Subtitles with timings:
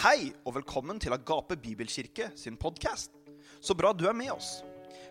[0.00, 3.12] Hei og velkommen til Agape Bibelkirke sin podkast.
[3.60, 4.64] Så bra du er med oss.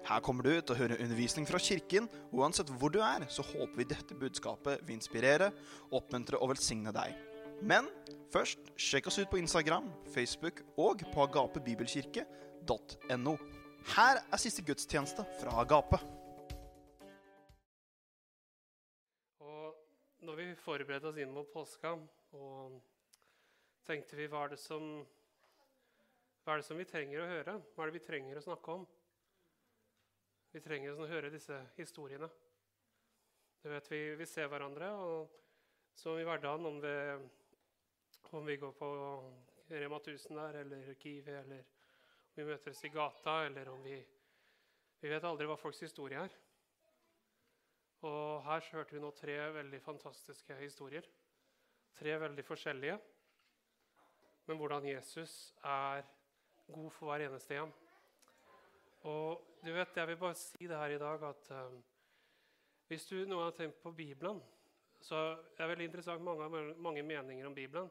[0.08, 3.46] Her kommer du til å høre undervisning fra kirken, og uansett hvor du er, så
[3.46, 5.54] håper vi dette budskapet vil inspirere,
[5.94, 7.14] oppmuntre og velsigne deg.
[7.62, 7.86] Men
[8.34, 13.38] først, sjekk oss ut på Instagram, Facebook og på agapebibelkirke.no.
[13.94, 16.02] Her er siste gudstjeneste fra Agape.
[19.46, 19.70] Og
[20.26, 21.94] når vi forberedte oss inn mot påska,
[22.34, 22.82] og
[23.90, 24.84] tenkte vi hva er, det som,
[26.44, 27.56] hva er det som vi trenger å høre?
[27.74, 28.86] Hva er det vi trenger å snakke om?
[30.54, 32.30] Vi trenger å høre disse historiene.
[33.64, 35.34] Du vet, vi, vi ser hverandre, og
[35.98, 36.94] som i hverdagen, om, vi,
[38.38, 38.94] om vi går på
[39.74, 44.00] Rema 1000 der, eller Kiwi, eller om vi møtes i gata, eller om vi
[45.00, 46.34] Vi vet aldri hva folks historie er.
[48.04, 51.06] Og her hørte vi nå tre veldig fantastiske historier.
[51.96, 52.98] Tre veldig forskjellige
[54.50, 56.02] men hvordan Jesus er
[56.68, 57.74] god for hver eneste en.
[59.08, 61.84] Og du vet, Jeg vil bare si det her i dag at um,
[62.88, 64.42] hvis du nå har tenkt på Bibelen
[65.02, 67.90] så er det veldig interessant mange, mange meninger om Bibelen.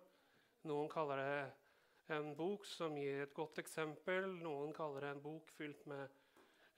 [0.69, 4.29] Noen kaller det en bok som gir et godt eksempel.
[4.43, 6.09] Noen kaller det en bok fylt med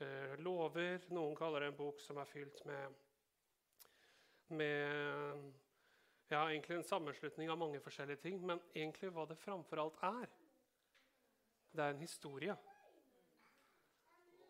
[0.02, 1.00] uh, lover.
[1.10, 3.00] Noen kaller det en bok som er fylt med,
[4.54, 5.50] med
[6.30, 10.28] ja, egentlig en sammenslutning av mange forskjellige ting, men egentlig hva det framfor alt er,
[11.74, 12.54] det er en historie.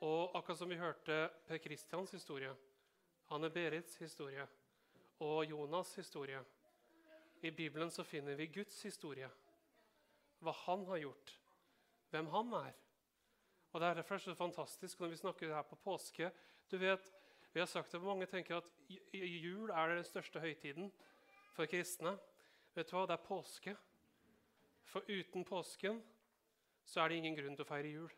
[0.04, 1.16] Og akkurat som vi hørte
[1.48, 2.52] Per Kristians historie,
[3.32, 4.46] Anne Berits historie
[5.20, 6.40] og Jonas' historie
[7.42, 9.28] I Bibelen så finner vi Guds historie.
[10.40, 11.34] Hva han har gjort,
[12.10, 12.74] hvem han er.
[13.72, 16.30] Og Det er derfor så fantastisk når vi snakker her på påske.
[16.70, 17.12] Du vet,
[17.52, 18.72] vi har sagt det, Mange tenker at
[19.12, 20.92] jul er den største høytiden
[21.54, 22.16] for kristne.
[22.76, 23.06] Vet du hva?
[23.08, 23.76] Det er påske.
[24.90, 26.00] For uten påsken
[26.86, 28.14] så er det ingen grunn til å feire jul.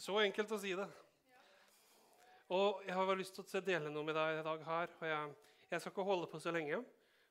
[0.00, 0.86] Så enkelt å si det.
[2.52, 4.90] Og Jeg har lyst til å dele noe med deg i dag her.
[5.00, 5.34] og jeg,
[5.70, 6.82] jeg, skal ikke holde på så lenge,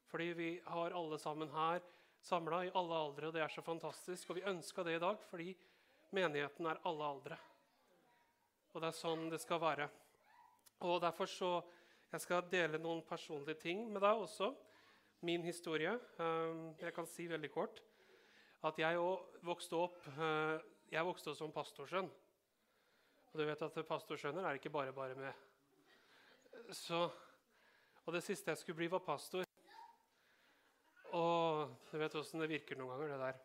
[0.09, 1.81] fordi vi har alle sammen her
[2.23, 3.28] samla i alle aldre.
[3.28, 4.29] og Det er så fantastisk.
[4.29, 5.53] Og vi ønska det i dag fordi
[6.13, 7.38] menigheten er alle aldre.
[8.73, 9.90] Og det er sånn det skal være.
[10.81, 11.51] Og Derfor så
[12.13, 14.51] jeg skal dele noen personlige ting med deg også.
[15.25, 15.96] Min historie.
[16.22, 17.79] Ehm, jeg kan si veldig kort
[18.63, 19.00] at jeg
[19.44, 20.59] vokste opp eh,
[20.94, 22.09] jeg vokste opp som pastorsønn.
[23.31, 25.34] Og du vet at pastorsønner er ikke bare bare med.
[26.69, 27.07] Så,
[28.06, 29.47] og det siste jeg skulle bli, var pastor.
[31.18, 33.41] Og du vet åssen det virker noen ganger, det der.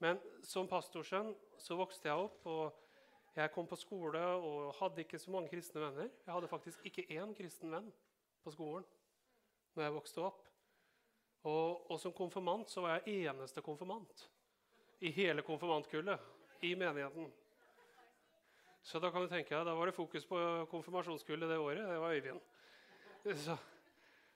[0.00, 2.46] Men som pastorsønn så vokste jeg opp.
[2.46, 2.89] og
[3.36, 6.08] jeg kom på skole og hadde ikke så mange kristne venner.
[6.26, 7.90] Jeg hadde faktisk ikke én kristen venn
[8.44, 8.86] på skolen
[9.76, 10.46] når jeg vokste opp.
[11.48, 14.26] Og, og som konfirmant så var jeg eneste konfirmant
[15.00, 17.30] i hele konfirmantkullet i menigheten.
[18.82, 20.40] Så da kan du tenke deg, da var det fokus på
[20.72, 21.86] konfirmasjonskullet det året.
[21.88, 22.40] Det var Øyvind.
[23.44, 23.56] Så,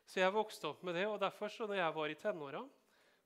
[0.04, 1.06] så, jeg vokste opp med det.
[1.08, 2.64] Og derfor, så når jeg var i tenåra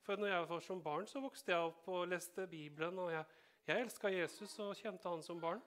[0.01, 2.99] For når jeg var som barn, så vokste jeg opp og leste Bibelen.
[2.99, 3.25] og jeg
[3.69, 5.61] jeg elska Jesus og kjente han som barn.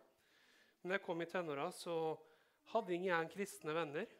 [0.82, 1.94] Men da jeg kom i tenåra, så
[2.72, 4.10] hadde ingen jeg kristne venner.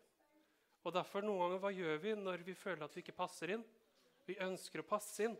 [0.82, 3.65] Og derfor noen ganger, hva gjør vi når vi føler at vi ikke passer inn?
[4.26, 5.37] Vi ønsker å passe inn.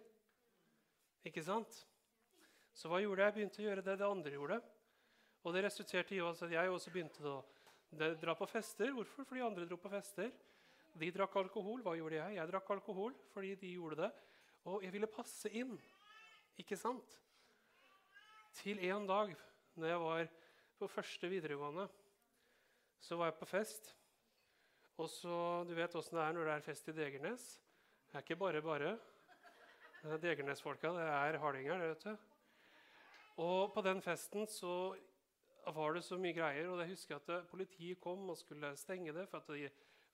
[1.27, 1.85] Ikke sant?
[2.75, 3.31] Så hva gjorde jeg?
[3.31, 4.61] Jeg begynte å gjøre det det andre gjorde.
[5.43, 7.41] Og det resulterte i at jeg også begynte å
[8.23, 8.93] dra på fester.
[8.95, 9.27] Hvorfor?
[9.29, 10.31] Fordi andre dro på fester.
[10.99, 11.83] De drakk alkohol.
[11.83, 12.39] Hva gjorde jeg?
[12.39, 14.13] Jeg drakk alkohol fordi de gjorde det.
[14.71, 15.75] Og jeg ville passe inn.
[16.59, 17.19] Ikke sant?
[18.53, 19.35] Til en dag
[19.75, 20.27] når jeg var
[20.79, 21.87] på første videregående,
[23.01, 23.95] så var jeg på fest.
[25.01, 27.47] Og så, Du vet åssen det er når det er fest i Degernes.
[28.11, 28.99] Det er ikke bare bare.
[30.05, 30.93] Er Degernes-folka.
[30.99, 32.17] Det er hardinger, det, vet du.
[33.37, 34.95] Og på den festen så
[35.67, 36.69] var det så mye greier.
[36.69, 39.71] og jeg husker at Politiet kom og skulle stenge det for at de,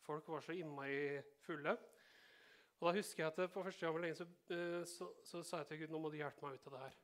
[0.07, 1.77] folk var så innmari fulle.
[2.81, 5.79] Og da husker jeg at på første gang så, eh, så, så, sa jeg til
[5.79, 6.99] Gud nå må du hjelpe meg ut av det her.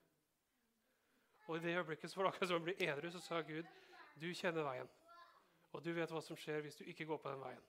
[1.47, 3.67] Og i det øyeblikket så var det akkurat som å bli edru, så sa Gud,
[4.21, 4.91] du kjenner veien.
[5.75, 7.65] Og du vet hva som skjer hvis du ikke går på den veien.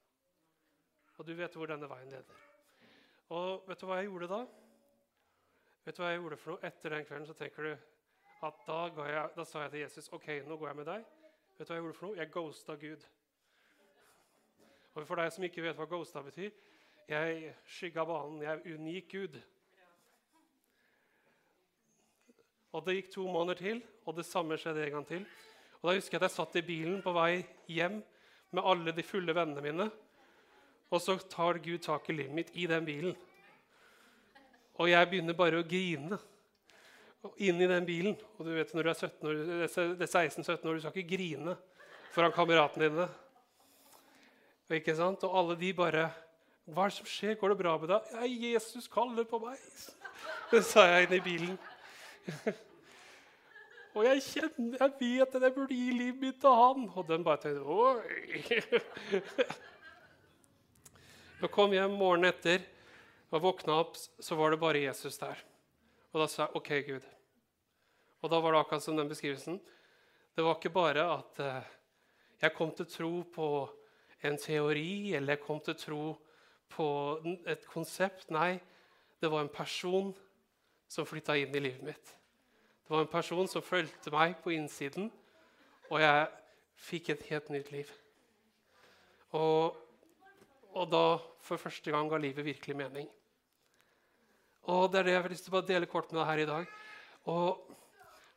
[1.17, 2.43] Og du vet hvor denne veien leder.
[3.33, 4.39] Og vet du hva jeg gjorde da?
[5.85, 6.69] Vet du hva jeg gjorde for noe?
[6.69, 7.73] Etter den kvelden så tenker du
[8.45, 8.79] at da,
[9.09, 11.09] jeg, da sa jeg til Jesus ok, nå går jeg med deg.
[11.57, 12.19] Vet du hva jeg gjorde for noe?
[12.21, 13.09] Jeg ghosta Gud.
[14.95, 16.53] Og for deg som ikke vet hva ghosta betyr
[17.09, 18.41] jeg skygga banen.
[18.41, 19.41] Jeg unik Gud.
[22.75, 25.25] Og Det gikk to måneder til, og det samme skjedde en gang til.
[25.79, 28.01] Og Da husker jeg at jeg satt i bilen på vei hjem
[28.51, 29.87] med alle de fulle vennene mine.
[30.91, 33.15] Og så tar Gud tak i livet mitt i den bilen.
[34.75, 36.19] Og jeg begynner bare å grine
[37.41, 38.17] inn i den bilen.
[38.37, 39.39] Og du vet når du er 17 år,
[39.95, 41.55] det er 16-17 år, du skal ikke grine
[42.11, 43.07] foran kameratene dine.
[44.75, 45.23] Ikke sant?
[45.23, 46.09] og alle de bare
[46.65, 47.35] Hva er det som skjer?
[47.37, 48.13] Går det bra med deg?
[48.41, 49.61] 'Jesus kaller på meg',
[50.51, 51.59] det sa jeg inn i bilen.
[53.95, 56.87] Og jeg kjenner, jeg vet at jeg burde gi livet mitt til han.
[56.95, 58.61] Og den bare tenkte Oi.
[61.41, 62.63] Jeg kom hjem morgenen etter
[63.35, 65.37] og våkna opp, så var det bare Jesus der.
[66.13, 67.07] Og da sa jeg OK, Gud.
[68.23, 69.59] Og da var det akkurat som den beskrivelsen.
[70.35, 71.67] Det var ikke bare at uh,
[72.41, 73.49] jeg kom til tro på
[74.25, 76.05] en teori eller jeg kom til tro
[76.71, 76.87] på
[77.45, 78.31] et konsept.
[78.33, 78.55] Nei,
[79.21, 80.13] det var en person
[80.87, 82.15] som flytta inn i livet mitt.
[82.85, 85.09] Det var en person som fulgte meg på innsiden,
[85.89, 86.27] og jeg
[86.87, 87.89] fikk et helt nytt liv.
[89.35, 89.75] Og,
[90.75, 91.05] og da
[91.45, 93.09] for første gang ga livet virkelig mening.
[94.69, 96.49] Og Det er det jeg har lyst til å dele kort med deg her i
[96.49, 96.69] dag.
[97.29, 97.73] Og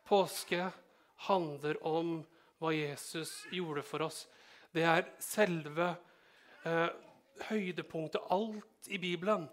[0.09, 0.71] Påske
[1.29, 2.19] handler om
[2.59, 4.23] hva Jesus gjorde for oss.
[4.73, 5.91] Det er selve
[6.65, 6.89] eh,
[7.49, 8.25] høydepunktet.
[8.33, 9.45] Alt i Bibelen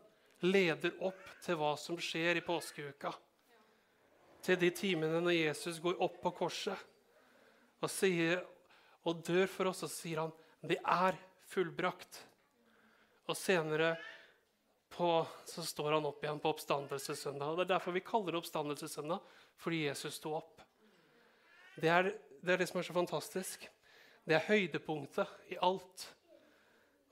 [0.44, 3.14] leder opp til hva som skjer i påskeuka.
[4.46, 6.76] Til de timene når Jesus går opp på korset
[7.82, 8.44] og, sier,
[9.06, 10.34] og dør for oss, og sier han
[10.66, 11.18] det er
[11.52, 12.20] fullbrakt.
[13.30, 13.96] Og senere
[14.90, 15.10] på,
[15.50, 17.52] så står han opp igjen på oppstandelsessøndag.
[17.52, 20.62] Og Det er derfor vi kaller det oppstandelsessøndag, fordi Jesus sto opp.
[21.76, 22.12] Det er,
[22.42, 23.66] det er det som er så fantastisk.
[24.26, 26.08] Det er høydepunktet i alt.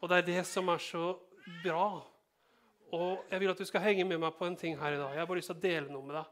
[0.02, 1.14] Og det er det som er så
[1.64, 2.02] bra.
[2.94, 5.16] Og jeg vil at du skal henge med meg på en ting her i dag.
[5.16, 6.28] Jeg har bare lyst til å dele noe med deg.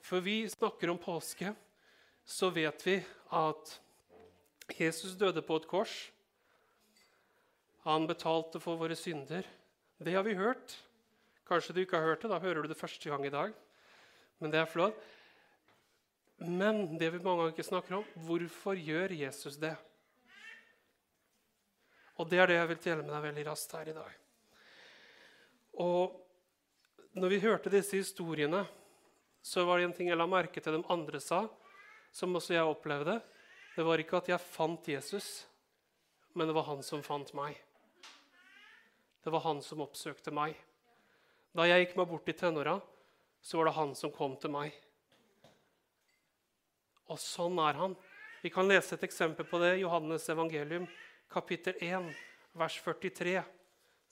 [0.00, 1.52] For vi snakker om påske,
[2.24, 2.96] så vet vi
[3.36, 3.74] at
[4.72, 5.94] Jesus døde på et kors.
[7.84, 9.44] Han betalte for våre synder.
[10.00, 10.78] Det har vi hørt.
[11.48, 12.30] Kanskje du ikke har hørt det.
[12.32, 13.52] Da hører du det første gang i dag.
[14.40, 14.96] Men det er flott.
[16.40, 19.74] Men det vi mange ganger ikke snakker om, hvorfor gjør Jesus det?
[22.16, 24.19] Og det er det jeg vil dele med deg veldig raskt her i dag.
[25.78, 26.18] Og
[27.18, 28.64] når vi hørte disse historiene,
[29.42, 31.44] så var det en ting jeg la merke til de andre sa,
[32.12, 33.20] som også jeg opplevde.
[33.76, 35.46] Det var ikke at jeg fant Jesus,
[36.34, 37.56] men det var han som fant meg.
[39.24, 40.56] Det var han som oppsøkte meg.
[41.56, 42.78] Da jeg gikk meg bort i tenåra,
[43.42, 44.74] så var det han som kom til meg.
[47.10, 47.96] Og sånn er han.
[48.40, 49.76] Vi kan lese et eksempel på det.
[49.76, 50.86] i Johannes evangelium,
[51.28, 52.14] kapittel 1,
[52.54, 53.42] vers 43.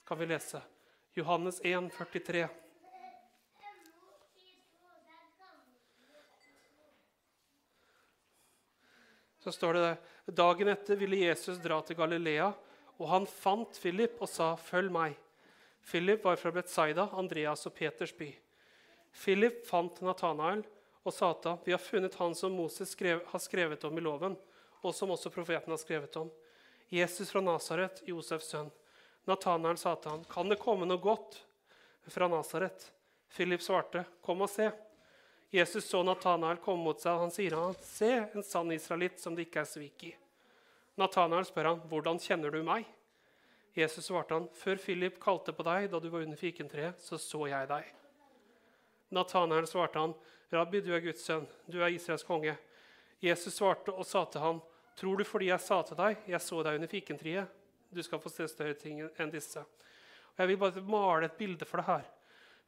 [0.05, 0.61] kan vi lese.
[1.19, 2.47] Johannes 1, 43.
[9.39, 9.97] Så står det der.
[10.25, 12.53] Dagen etter ville Jesus dra til Galilea,
[12.99, 15.17] og han fant Philip og sa, 'Følg meg.'
[15.83, 18.29] Philip var fra Betzaida, Andreas og Peters by.
[19.11, 20.63] Philip fant Natanael
[21.03, 24.01] og sa til ham, 'Vi har funnet han som Moses skrev, har skrevet om i
[24.01, 24.37] loven,'
[24.83, 26.31] 'og som også profeten har skrevet om.'
[26.91, 28.71] Jesus fra Nasaret, Josefs sønn.
[29.25, 31.43] Natanael sa til han, 'Kan det komme noe godt
[32.07, 32.91] fra Nasaret?'
[33.29, 34.71] Philip svarte, 'Kom og se.'
[35.51, 39.35] Jesus så Nathanael komme mot seg, og han sier han, 'Se, en sann israelitt som
[39.35, 40.15] det ikke er svik i.'
[40.97, 42.85] Nathanael spør han, 'Hvordan kjenner du meg?'
[43.75, 47.47] Jesus svarte han, 'Før Philip kalte på deg da du var under fikentreet, så så
[47.49, 47.93] jeg deg.'
[49.11, 50.13] Nathanael svarte han,
[50.51, 52.57] 'Rabbi, du er Guds sønn, du er Israels konge.'
[53.21, 54.61] Jesus svarte og sa til han,
[54.95, 57.47] 'Tror du fordi jeg sa til deg, jeg så deg under fikentreet,
[57.89, 61.65] du skal få se større ting enn disse.' Og jeg vil bare male et bilde
[61.67, 62.05] for deg her.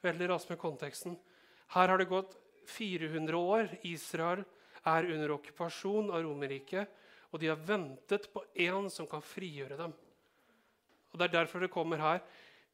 [0.03, 1.17] Veldig raskt med konteksten.
[1.71, 2.35] Her har det gått
[2.67, 3.69] 400 år.
[3.87, 4.43] Israel
[4.83, 6.89] er under okkupasjon av Romerriket,
[7.31, 9.93] og de har ventet på en som kan frigjøre dem.
[11.11, 12.21] Og Det er derfor det kommer her.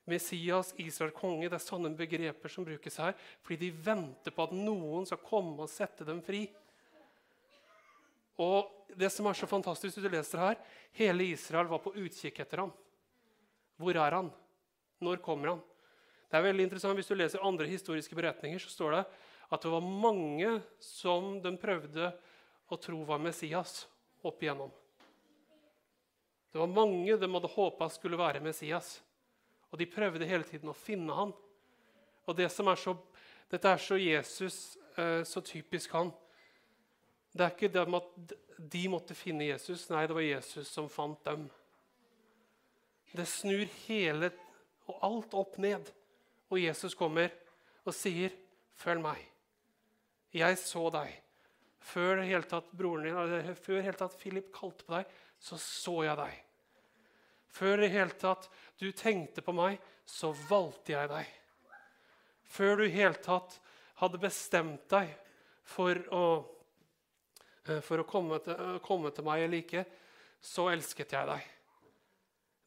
[0.07, 3.13] Messias, Israel konge, det er sånne begreper som brukes her.
[3.43, 6.45] Fordi de venter på at noen skal komme og sette dem fri.
[8.37, 10.59] Og det som er så fantastisk, du leser her,
[10.97, 12.71] Hele Israel var på utkikk etter ham.
[13.77, 14.31] Hvor er han?
[15.03, 15.65] Når kommer han?
[16.27, 19.03] Det er veldig interessant, Hvis du leser andre historiske beretninger, så står det
[19.49, 22.11] at det var mange som de prøvde
[22.67, 23.85] å tro var Messias
[24.25, 24.71] opp igjennom.
[26.51, 28.97] Det var mange de hadde håpa skulle være Messias.
[29.71, 31.31] Og de prøvde hele tiden å finne han.
[32.27, 32.97] Og det som er så,
[33.47, 36.09] Dette er så Jesus, eh, så typisk han.
[37.37, 39.85] Det er ikke det at de måtte finne Jesus.
[39.93, 41.45] Nei, det var Jesus som fant dem.
[43.13, 44.31] Det snur hele
[44.87, 45.91] og alt opp ned.
[46.49, 47.29] Og Jesus kommer
[47.85, 48.31] og sier,
[48.75, 49.27] 'Følg meg.'
[50.33, 51.13] Jeg så deg.
[51.79, 55.05] Før hele tatt broren din, før hele tatt Philip kalte på deg,
[55.39, 56.43] så så jeg deg.
[57.47, 61.25] Før det hele tatt du tenkte på meg, så valgte jeg deg.
[62.47, 63.59] før du i hele tatt
[63.99, 65.09] hadde bestemt deg
[65.67, 66.45] for å,
[67.85, 69.85] for å komme, til, komme til meg eller ikke,
[70.43, 71.53] så elsket jeg deg.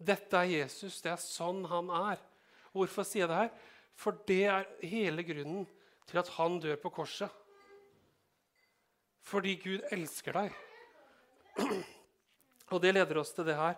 [0.00, 1.00] Dette er Jesus.
[1.04, 2.22] Det er sånn han er.
[2.72, 3.52] Hvorfor sier jeg det her?
[4.00, 5.66] For det er hele grunnen
[6.08, 7.28] til at han dør på korset.
[9.30, 10.54] Fordi Gud elsker deg.
[12.72, 13.76] Og det leder oss til det her.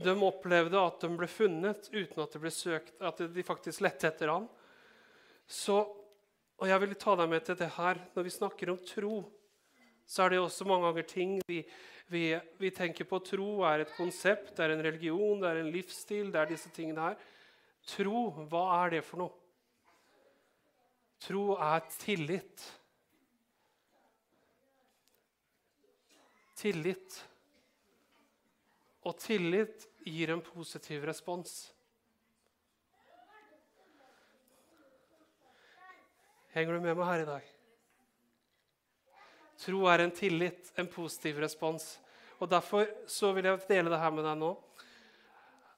[0.00, 4.30] De opplevde at de ble funnet uten at, ble søkt, at de faktisk lette etter
[4.32, 4.46] ham.
[5.50, 5.82] Så,
[6.56, 8.00] og jeg vil ta deg med til det her.
[8.14, 9.16] Når vi snakker om tro,
[10.10, 11.60] så er det også mange ganger ting vi,
[12.10, 12.24] vi,
[12.58, 13.20] vi tenker på.
[13.22, 16.32] Tro er et konsept, det er en religion, det er en livsstil.
[16.32, 17.20] det er disse tingene her.
[17.86, 19.36] Tro, hva er det for noe?
[21.22, 22.64] Tro er tillit.
[26.58, 27.20] Tillit.
[29.06, 31.54] Og tillit gir en positiv respons.
[36.50, 37.49] Henger du med meg her i dag?
[39.60, 41.98] Tro er en tillit, en positiv respons.
[42.40, 44.54] Og Derfor så vil jeg dele det her med deg nå.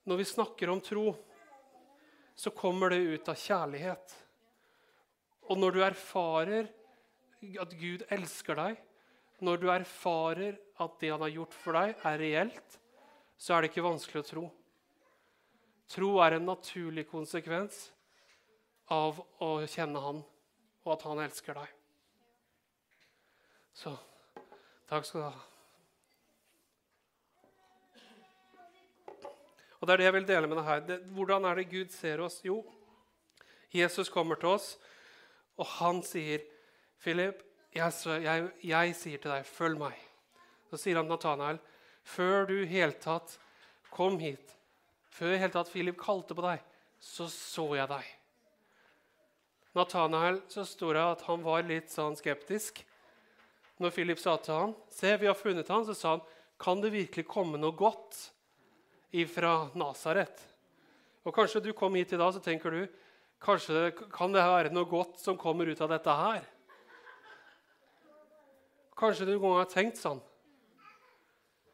[0.06, 1.12] Når vi snakker om tro,
[2.34, 4.14] så kommer det ut av kjærlighet.
[5.50, 6.70] Og når du erfarer
[7.62, 8.78] at Gud elsker deg,
[9.42, 12.78] når du erfarer at det han har gjort for deg, er reelt,
[13.34, 14.44] så er det ikke vanskelig å tro.
[15.90, 17.88] Tro er en naturlig konsekvens
[18.94, 20.22] av å kjenne Han,
[20.86, 21.81] og at Han elsker deg.
[23.74, 23.94] Så
[24.90, 25.40] takk skal du ha.
[29.82, 30.82] Og Det er det jeg vil dele med deg her.
[30.86, 32.38] Det, hvordan er det Gud ser oss?
[32.44, 32.60] Jo,
[33.74, 34.78] Jesus kommer til oss,
[35.56, 36.44] og han sier,
[37.02, 37.42] 'Philip,
[37.74, 40.08] jeg, jeg, jeg sier til deg, følg meg.'
[40.70, 41.58] Så sier han til Nathanael,
[42.04, 43.38] 'Før du i hele tatt
[43.90, 44.54] kom hit,
[45.10, 46.62] før i hele tatt Philip kalte på deg,
[47.00, 48.14] så så jeg deg.'
[49.74, 52.84] Nathanael så står det at han var litt sånn skeptisk.
[53.82, 56.20] Når Philip sa til han, 'Se, vi har funnet han', så sa han,
[56.58, 58.30] 'Kan det virkelig komme noe godt?'
[59.12, 60.40] ifra Nasaret.
[61.24, 62.88] Og Kanskje du kom hit i dag så tenker du
[63.42, 66.42] kanskje kan det være noe godt som kommer ut av dette her.
[68.96, 70.20] Kanskje du noen gang har tenkt sånn.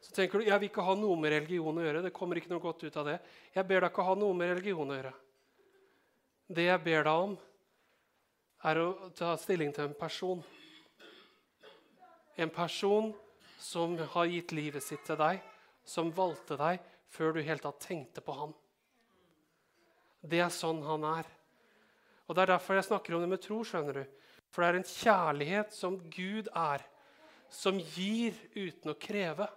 [0.01, 2.01] Så tenker du jeg vil ikke ha noe med religion å gjøre.
[2.01, 3.19] det kommer ikke noe godt ut av det.
[3.53, 5.13] Jeg ber deg ikke ha noe med religion å gjøre.
[6.49, 7.37] Det jeg ber deg om,
[8.65, 10.41] er å ta stilling til en person.
[12.39, 13.11] En person
[13.59, 15.41] som har gitt livet sitt til deg,
[15.83, 16.79] som valgte deg
[17.11, 18.53] før du helt tatt tenkte på han.
[20.23, 21.27] Det er sånn han er.
[22.27, 23.63] Og Det er derfor jeg snakker om det med tro.
[23.63, 24.05] skjønner du.
[24.49, 26.85] For det er en kjærlighet som Gud er,
[27.49, 29.47] som gir uten å kreve.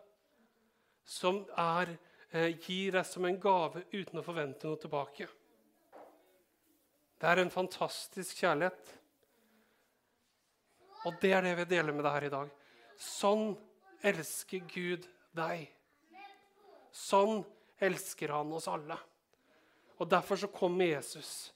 [1.05, 1.99] Som er,
[2.33, 5.29] eh, gir deg som en gave uten å forvente noe tilbake.
[7.21, 8.99] Det er en fantastisk kjærlighet.
[11.07, 12.51] Og det er det vi deler med deg her i dag.
[12.99, 13.55] Sånn
[14.03, 15.07] elsker Gud
[15.37, 15.69] deg.
[16.93, 17.43] Sånn
[17.83, 18.99] elsker han oss alle.
[19.99, 21.53] Og Derfor så kommer Jesus.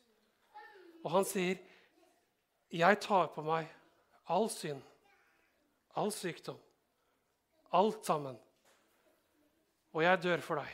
[1.05, 1.59] Og han sier,
[2.71, 3.69] 'Jeg tar på meg
[4.29, 4.83] all synd,
[5.95, 6.59] all sykdom,
[7.73, 8.39] alt sammen.'
[9.95, 10.73] 'Og jeg dør for deg,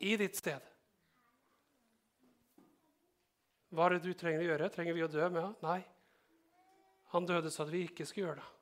[0.00, 0.72] i ditt sted.'
[3.72, 4.68] Hva er det du trenger å gjøre?
[4.68, 5.54] Trenger vi å dø med?
[5.62, 5.82] Nei.
[7.12, 8.61] Han døde så at vi ikke skulle gjøre det.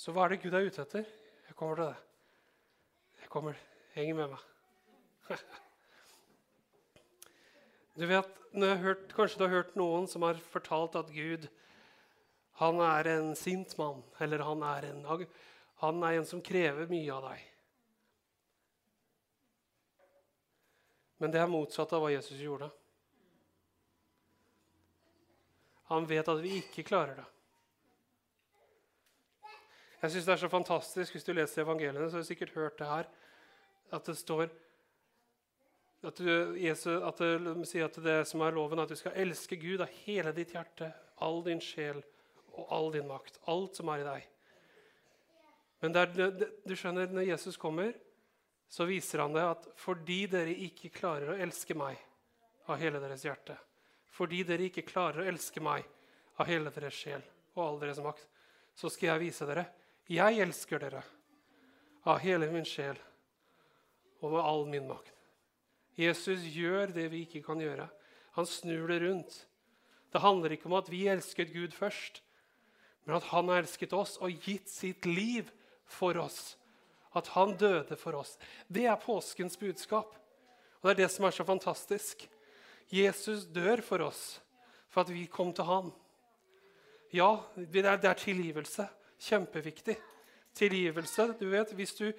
[0.00, 1.08] Så hva er det Gud er ute etter?
[1.44, 3.58] Jeg kommer til det Jeg kommer.
[3.92, 4.46] Heng med meg.
[8.00, 8.28] Du vet,
[8.80, 11.50] hørt, Kanskje du har hørt noen som har fortalt at Gud
[12.60, 15.02] han er en sint mann, eller han er en,
[15.82, 17.44] han er en som krever mye av deg.
[21.20, 22.70] Men det er motsatt av hva Jesus gjorde.
[25.92, 27.28] Han vet at vi ikke klarer det.
[30.00, 32.78] Jeg synes det er så fantastisk, Hvis du leser evangeliene, så har du sikkert hørt
[32.78, 33.04] det her,
[33.92, 34.48] at det står
[36.02, 39.58] at, du, Jesus, at det sier at det som er loven, at du skal elske
[39.60, 40.88] Gud av hele ditt hjerte,
[41.20, 42.00] all din sjel
[42.56, 43.36] og all din makt.
[43.52, 44.28] Alt som er i deg.
[45.80, 46.14] Men der,
[46.64, 47.92] du skjønner, når Jesus kommer,
[48.70, 52.00] så viser han det at fordi dere ikke klarer å elske meg
[52.70, 53.56] av hele deres hjerte,
[54.14, 55.84] fordi dere ikke klarer å elske meg
[56.38, 57.24] av hele deres sjel
[57.56, 58.24] og all deres makt,
[58.78, 59.66] så skal jeg vise dere
[60.10, 61.04] jeg elsker dere
[62.08, 62.98] av hele min sjel
[64.20, 65.14] og med all min makt.
[66.00, 67.86] Jesus gjør det vi ikke kan gjøre.
[68.36, 69.34] Han snur det rundt.
[70.10, 72.22] Det handler ikke om at vi elsket Gud først,
[73.04, 75.50] men at han har elsket oss og gitt sitt liv
[75.90, 76.56] for oss.
[77.14, 78.36] At han døde for oss.
[78.68, 80.14] Det er påskens budskap.
[80.80, 82.22] Og det er det som er så fantastisk.
[82.90, 84.40] Jesus dør for oss
[84.90, 85.90] for at vi kom til han.
[87.14, 88.86] Ja, det er tilgivelse.
[89.20, 89.96] Kjempeviktig.
[90.56, 91.28] Tilgivelse.
[91.38, 92.12] Du vet, Hvis du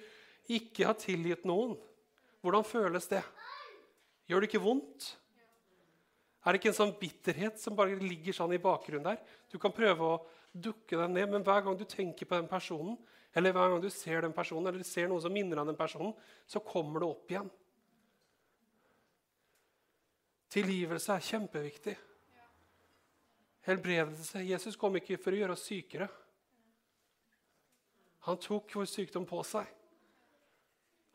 [0.50, 1.76] ikke har tilgitt noen,
[2.42, 3.22] hvordan føles det?
[4.26, 5.16] Gjør det ikke vondt?
[6.42, 9.20] Er det ikke en sånn bitterhet som bare ligger sånn i bakgrunnen der?
[9.50, 10.20] Du kan prøve å
[10.52, 12.96] dukke den ned, men hver gang du tenker på den personen,
[13.32, 16.16] eller hver gang du ser den personen, eller ser noe som minner om den personen,
[16.50, 17.52] så kommer det opp igjen.
[20.52, 21.94] Tilgivelse er kjempeviktig.
[23.64, 24.42] Helbredelse.
[24.44, 26.10] Jesus kom ikke for å gjøre oss sykere.
[28.28, 29.66] Han tok vår sykdom på seg.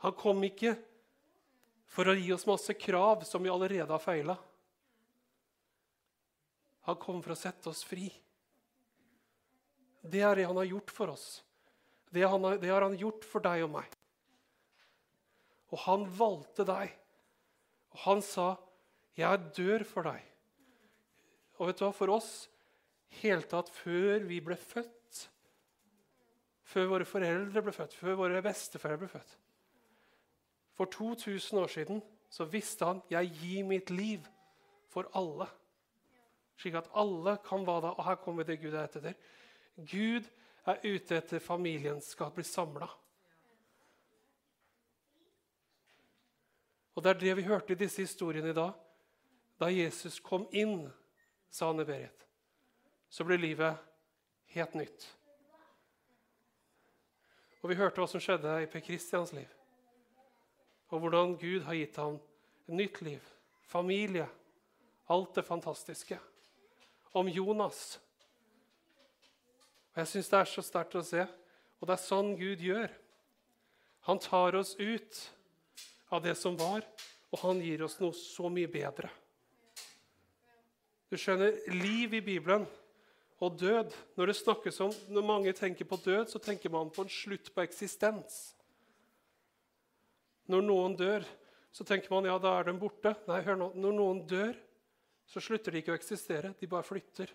[0.03, 0.75] Han kom ikke
[1.87, 4.35] for å gi oss masse krav som vi allerede har feila.
[6.87, 8.09] Han kom for å sette oss fri.
[10.07, 11.27] Det er det han har gjort for oss.
[12.11, 13.95] Det, har, det har han gjort for deg og meg.
[15.71, 16.93] Og han valgte deg.
[17.95, 18.55] Og han sa,
[19.17, 20.27] 'Jeg dør for deg'.
[21.57, 22.47] Og vet du hva, for oss
[23.23, 24.96] helt tatt før vi ble født,
[26.67, 29.37] før våre foreldre ble født, før våre besteforeldre ble født
[30.77, 34.19] For 2000 år siden så visste han 'Jeg gir mitt liv
[34.87, 35.49] for alle'.
[36.57, 39.13] Slik at alle kan være da, Og her kommer det Gud er etter.
[39.77, 40.23] Gud
[40.65, 42.87] er ute etter familien skal bli samla.
[46.95, 48.71] Og det er det vi hørte i disse historiene i dag.
[49.59, 50.91] Da Jesus kom inn,
[51.49, 52.25] sa Anne Berit,
[53.09, 53.77] så ble livet
[54.45, 55.16] helt nytt.
[57.61, 59.49] Og vi hørte hva som skjedde i Per Kristians liv.
[60.93, 62.19] Og hvordan Gud har gitt ham
[62.67, 63.23] et nytt liv,
[63.67, 64.27] familie,
[65.09, 66.19] alt det fantastiske.
[67.13, 67.99] Om Jonas.
[69.91, 71.25] Og Jeg syns det er så sterkt å se.
[71.79, 72.91] Og det er sånn Gud gjør.
[74.07, 75.21] Han tar oss ut
[76.13, 76.85] av det som var,
[77.33, 79.09] og han gir oss noe så mye bedre.
[81.11, 82.67] Du skjønner, liv i Bibelen
[83.37, 87.05] og død Når det snakkes om, når mange tenker på død, så tenker man på
[87.05, 88.55] en slutt på eksistens.
[90.47, 91.25] Når noen dør,
[91.71, 93.13] så tenker man ja, da er de borte.
[93.27, 93.67] Nei, hør nå.
[93.75, 94.55] Når noen dør,
[95.27, 96.53] så slutter de ikke å eksistere.
[96.57, 97.33] De bare flytter.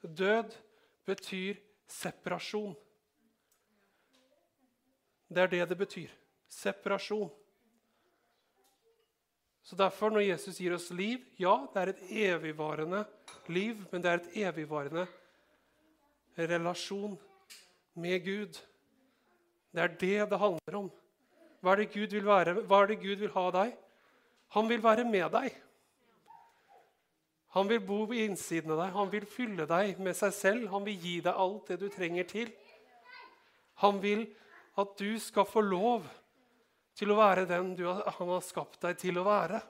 [0.00, 0.54] Død
[1.08, 1.58] betyr
[1.90, 2.76] separasjon.
[5.28, 6.14] Det er det det betyr.
[6.48, 7.28] Separasjon.
[9.68, 13.02] Så derfor, når Jesus gir oss liv Ja, det er et evigvarende
[13.52, 15.04] liv, men det er et evigvarende
[16.38, 17.18] relasjon
[17.94, 18.56] med Gud.
[19.74, 20.88] Det er det det handler om.
[21.60, 22.54] Hva er det Gud vil, være?
[22.64, 23.74] Hva er det Gud vil ha av deg?
[24.56, 25.58] Han vil være med deg.
[27.58, 30.68] Han vil bo på innsiden av deg, han vil fylle deg med seg selv.
[30.72, 32.54] Han vil gi deg alt det du trenger til.
[33.84, 34.24] Han vil
[34.80, 36.08] at du skal få lov
[36.98, 39.60] til å være den du, han har skapt deg til å være.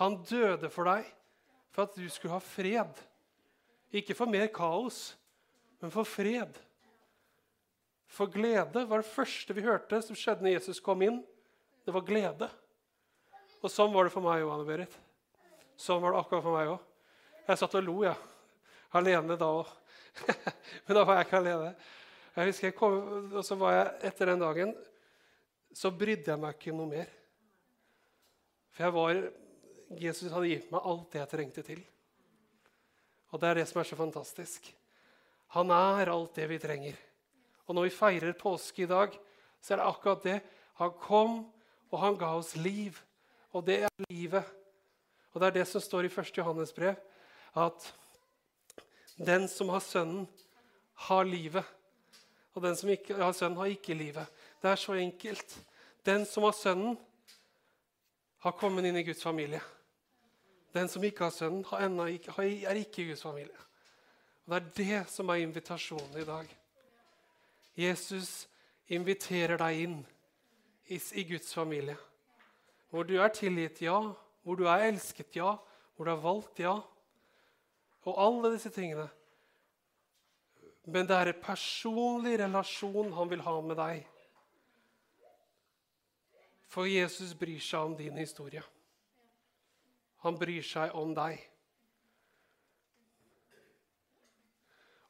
[0.00, 1.06] Han døde for deg
[1.74, 3.00] for at du skulle ha fred.
[3.94, 5.14] Ikke for mer kaos,
[5.80, 6.58] men for fred.
[8.14, 11.22] For glede var det første vi hørte som skjedde når Jesus kom inn.
[11.86, 12.50] Det var glede.
[13.64, 14.94] Og sånn var det for meg òg, Anne Berit.
[15.80, 16.82] Sånn var det akkurat for meg òg.
[17.48, 18.14] Jeg satt og lo, jeg.
[18.14, 18.70] Ja.
[18.94, 19.70] Alene da òg.
[20.84, 21.70] Men da var jeg ikke alene.
[22.34, 22.98] Jeg husker jeg kom,
[23.32, 24.74] og så var jeg, Etter den dagen
[25.74, 27.10] så brydde jeg meg ikke noe mer.
[28.74, 29.20] For jeg var,
[29.98, 31.82] Jesus hadde gitt meg alt det jeg trengte til.
[33.34, 34.68] Og det er det som er så fantastisk.
[35.54, 36.98] Han er alt det vi trenger.
[37.66, 39.14] Og når vi feirer påske i dag,
[39.62, 40.38] så er det akkurat det.
[40.78, 41.36] Han kom,
[41.90, 42.98] og han ga oss liv.
[43.54, 44.46] Og det er livet.
[45.32, 46.32] Og det er det som står i 1.
[46.36, 46.98] Johannes brev,
[47.58, 47.86] at
[49.18, 50.26] den som har Sønnen,
[51.08, 51.64] har livet.
[52.54, 54.26] Og den som ikke har Sønnen, har ikke livet.
[54.64, 55.58] Det er så enkelt.
[56.06, 56.94] Den som har Sønnen,
[58.40, 59.60] har kommet inn i Guds familie.
[60.72, 62.32] Den som ikke har Sønnen, har ikke,
[62.64, 63.58] er ikke i Guds familie.
[64.46, 66.48] Og Det er det som er invitasjonen i dag.
[67.76, 68.48] Jesus
[68.88, 69.98] inviterer deg inn
[70.88, 71.98] i, i Guds familie.
[72.88, 74.00] Hvor du er tilgitt, ja,
[74.42, 75.58] hvor du er elsket, ja.
[75.96, 76.78] Hvor du er valgt, ja.
[78.04, 79.10] Og alle disse tingene.
[80.84, 84.04] Men det er en personlig relasjon han vil ha med deg.
[86.74, 88.62] For Jesus bryr seg om din historie.
[90.24, 91.38] Han bryr seg om deg.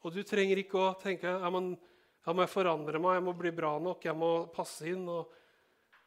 [0.05, 1.71] Og du trenger ikke å tenke ja, men,
[2.27, 5.07] jeg må forandre meg, jeg må bli bra nok, jeg må passe inn.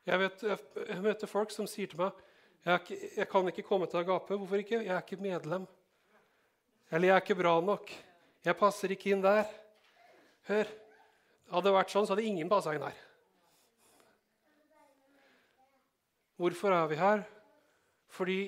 [0.06, 2.24] Jeg, vet, jeg, møter folk som sier til meg
[2.68, 4.36] jeg, jeg, kan ikke komme til Agape.
[4.36, 4.82] Hvorfor ikke?
[4.84, 5.66] Jeg er ikke medlem.
[6.92, 7.94] Eller jeg er ikke bra nok.
[8.44, 9.48] Jeg passer ikke inn der.
[10.52, 10.70] Hør.
[11.48, 13.07] Hadde det vært sånn, så hadde ingen passa inn her.
[16.38, 17.24] Hvorfor er vi her?
[18.14, 18.40] Fordi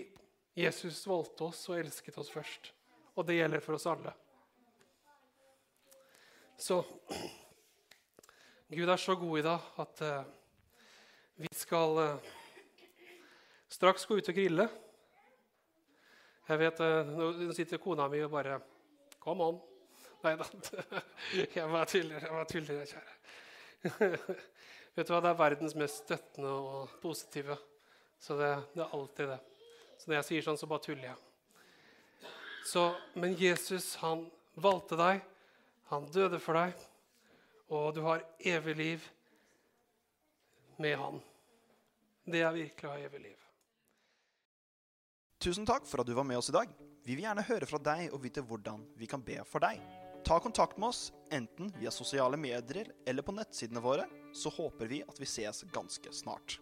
[0.57, 2.71] Jesus valgte oss og elsket oss først.
[3.17, 4.13] Og det gjelder for oss alle.
[6.59, 6.83] Så
[8.69, 10.27] Gud er så god i dag at uh,
[11.41, 12.29] vi skal uh,
[13.71, 14.67] straks gå ut og grille.
[16.49, 18.59] Jeg vet, uh, Nå sitter kona mi og bare
[19.19, 19.57] Kom an.
[20.23, 20.45] Nei da.
[21.57, 24.15] Jeg var tuller, jeg var tuller, kjære.
[24.95, 27.55] Vet du hva, Det er verdens mest støttende og positive.
[28.19, 29.39] Så det, det, er alltid det.
[29.99, 32.29] Så når jeg sier sånn, så bare tuller jeg.
[32.67, 32.83] Så,
[33.15, 34.27] men Jesus, han
[34.59, 35.23] valgte deg.
[35.89, 36.75] Han døde for deg.
[37.73, 39.07] Og du har evig liv
[40.77, 41.21] med han.
[42.29, 43.47] Det er virkelig å ha evig liv.
[45.39, 46.69] Tusen takk for at du var med oss i dag.
[47.05, 49.79] Vi vil gjerne høre fra deg og vite hvordan vi kan be for deg.
[50.27, 54.05] Ta kontakt med oss enten via sosiale medier eller på nettsidene våre,
[54.35, 56.59] så håper vi at vi ses ganske snart.